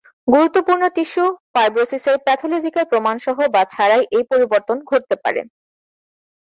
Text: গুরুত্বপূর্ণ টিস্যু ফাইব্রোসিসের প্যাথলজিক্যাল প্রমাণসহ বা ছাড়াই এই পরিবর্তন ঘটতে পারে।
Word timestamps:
গুরুত্বপূর্ণ 0.27 0.83
টিস্যু 0.95 1.23
ফাইব্রোসিসের 1.53 2.15
প্যাথলজিক্যাল 2.25 2.85
প্রমাণসহ 2.91 3.37
বা 3.53 3.61
ছাড়াই 3.73 4.03
এই 4.17 4.23
পরিবর্তন 4.31 4.77
ঘটতে 4.89 5.15
পারে। 5.23 5.41